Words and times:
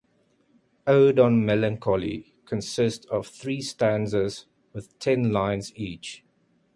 "Ode 0.87 1.19
on 1.19 1.45
Melancholy" 1.45 2.33
consists 2.45 3.05
of 3.11 3.27
three 3.27 3.61
stanzas 3.61 4.47
with 4.73 4.97
ten 4.97 5.31
lines 5.31 5.71
each. 5.75 6.23